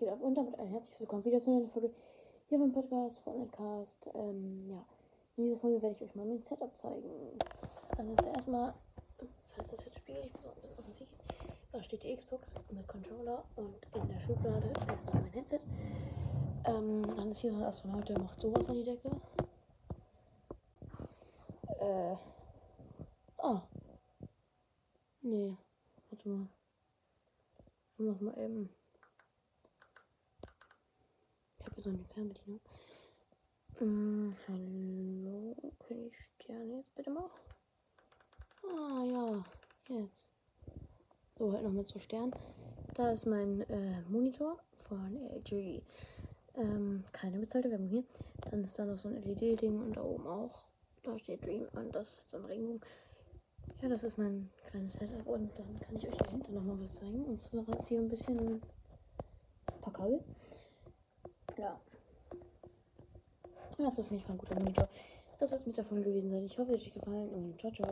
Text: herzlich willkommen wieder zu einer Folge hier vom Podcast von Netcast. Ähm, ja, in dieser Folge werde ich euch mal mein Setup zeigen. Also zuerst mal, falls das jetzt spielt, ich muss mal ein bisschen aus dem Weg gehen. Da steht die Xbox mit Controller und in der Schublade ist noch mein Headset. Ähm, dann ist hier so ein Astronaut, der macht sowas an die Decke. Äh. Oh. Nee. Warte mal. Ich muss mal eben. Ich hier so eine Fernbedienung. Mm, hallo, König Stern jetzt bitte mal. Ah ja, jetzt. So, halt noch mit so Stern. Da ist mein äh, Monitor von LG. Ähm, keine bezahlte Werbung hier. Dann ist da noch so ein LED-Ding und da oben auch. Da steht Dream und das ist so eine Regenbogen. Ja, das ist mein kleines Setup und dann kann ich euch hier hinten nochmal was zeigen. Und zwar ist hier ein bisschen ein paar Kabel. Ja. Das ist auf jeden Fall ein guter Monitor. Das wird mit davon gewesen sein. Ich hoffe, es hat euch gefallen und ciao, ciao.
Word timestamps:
herzlich 0.00 1.00
willkommen 1.00 1.24
wieder 1.24 1.40
zu 1.40 1.50
einer 1.50 1.66
Folge 1.66 1.90
hier 2.48 2.58
vom 2.58 2.70
Podcast 2.70 3.18
von 3.18 3.36
Netcast. 3.36 4.08
Ähm, 4.14 4.70
ja, 4.70 4.84
in 5.36 5.44
dieser 5.44 5.58
Folge 5.58 5.82
werde 5.82 5.96
ich 5.96 6.02
euch 6.02 6.14
mal 6.14 6.24
mein 6.24 6.40
Setup 6.40 6.74
zeigen. 6.76 7.36
Also 7.96 8.14
zuerst 8.14 8.46
mal, 8.46 8.74
falls 9.48 9.70
das 9.70 9.84
jetzt 9.86 9.98
spielt, 9.98 10.24
ich 10.24 10.32
muss 10.34 10.44
mal 10.44 10.52
ein 10.52 10.60
bisschen 10.60 10.78
aus 10.78 10.84
dem 10.84 10.90
Weg 10.90 10.98
gehen. 10.98 11.08
Da 11.72 11.82
steht 11.82 12.04
die 12.04 12.14
Xbox 12.14 12.54
mit 12.70 12.86
Controller 12.86 13.44
und 13.56 13.74
in 13.92 14.08
der 14.08 14.20
Schublade 14.20 14.72
ist 14.94 15.06
noch 15.06 15.14
mein 15.14 15.32
Headset. 15.32 15.60
Ähm, 16.66 17.02
dann 17.16 17.32
ist 17.32 17.40
hier 17.40 17.50
so 17.50 17.56
ein 17.56 17.64
Astronaut, 17.64 18.08
der 18.08 18.20
macht 18.20 18.40
sowas 18.40 18.68
an 18.68 18.76
die 18.76 18.84
Decke. 18.84 19.10
Äh. 21.80 22.16
Oh. 23.38 23.60
Nee. 25.22 25.56
Warte 26.08 26.28
mal. 26.28 26.46
Ich 27.94 28.04
muss 28.04 28.20
mal 28.20 28.38
eben. 28.38 28.70
Ich 31.78 31.84
hier 31.84 31.92
so 31.92 31.96
eine 31.96 32.08
Fernbedienung. 32.08 32.60
Mm, 33.78 34.30
hallo, 34.48 35.54
König 35.86 36.12
Stern 36.16 36.72
jetzt 36.72 36.92
bitte 36.96 37.08
mal. 37.08 37.30
Ah 38.64 39.04
ja, 39.04 39.44
jetzt. 39.88 40.28
So, 41.38 41.52
halt 41.52 41.62
noch 41.62 41.70
mit 41.70 41.86
so 41.86 42.00
Stern. 42.00 42.32
Da 42.94 43.12
ist 43.12 43.26
mein 43.26 43.60
äh, 43.70 44.00
Monitor 44.08 44.58
von 44.88 45.20
LG. 45.22 45.80
Ähm, 46.56 47.04
keine 47.12 47.38
bezahlte 47.38 47.70
Werbung 47.70 47.88
hier. 47.88 48.04
Dann 48.50 48.62
ist 48.62 48.76
da 48.76 48.84
noch 48.84 48.98
so 48.98 49.08
ein 49.08 49.22
LED-Ding 49.22 49.80
und 49.80 49.96
da 49.96 50.02
oben 50.02 50.26
auch. 50.26 50.66
Da 51.04 51.16
steht 51.16 51.46
Dream 51.46 51.68
und 51.74 51.94
das 51.94 52.18
ist 52.18 52.30
so 52.30 52.38
eine 52.38 52.48
Regenbogen. 52.48 52.80
Ja, 53.82 53.88
das 53.88 54.02
ist 54.02 54.18
mein 54.18 54.50
kleines 54.66 54.94
Setup 54.94 55.24
und 55.28 55.56
dann 55.56 55.78
kann 55.78 55.94
ich 55.94 56.08
euch 56.08 56.16
hier 56.16 56.30
hinten 56.32 56.54
nochmal 56.54 56.80
was 56.80 56.94
zeigen. 56.94 57.24
Und 57.24 57.40
zwar 57.40 57.68
ist 57.68 57.86
hier 57.86 58.00
ein 58.00 58.08
bisschen 58.08 58.36
ein 58.40 59.80
paar 59.80 59.92
Kabel. 59.92 60.24
Ja. 61.58 61.78
Das 63.76 63.92
ist 63.92 64.00
auf 64.00 64.10
jeden 64.10 64.22
Fall 64.22 64.34
ein 64.34 64.38
guter 64.38 64.54
Monitor. 64.54 64.88
Das 65.38 65.52
wird 65.52 65.66
mit 65.66 65.78
davon 65.78 66.02
gewesen 66.02 66.30
sein. 66.30 66.44
Ich 66.44 66.58
hoffe, 66.58 66.72
es 66.72 66.80
hat 66.80 66.86
euch 66.86 66.94
gefallen 66.94 67.28
und 67.30 67.60
ciao, 67.60 67.72
ciao. 67.72 67.86